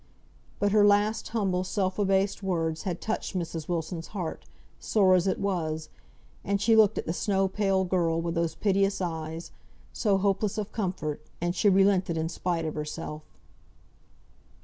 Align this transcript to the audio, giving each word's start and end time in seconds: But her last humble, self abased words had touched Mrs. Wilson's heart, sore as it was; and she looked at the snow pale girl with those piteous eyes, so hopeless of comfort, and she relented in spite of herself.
But 0.59 0.71
her 0.71 0.83
last 0.83 1.27
humble, 1.27 1.63
self 1.63 1.99
abased 1.99 2.41
words 2.41 2.81
had 2.89 3.01
touched 3.01 3.35
Mrs. 3.37 3.69
Wilson's 3.69 4.07
heart, 4.07 4.45
sore 4.79 5.13
as 5.13 5.27
it 5.27 5.37
was; 5.39 5.89
and 6.43 6.59
she 6.59 6.75
looked 6.75 6.97
at 6.97 7.05
the 7.05 7.13
snow 7.13 7.47
pale 7.47 7.83
girl 7.83 8.19
with 8.19 8.33
those 8.33 8.55
piteous 8.55 8.99
eyes, 8.99 9.51
so 9.93 10.17
hopeless 10.17 10.57
of 10.57 10.71
comfort, 10.71 11.21
and 11.39 11.53
she 11.55 11.69
relented 11.69 12.17
in 12.17 12.29
spite 12.29 12.65
of 12.65 12.73
herself. 12.73 13.21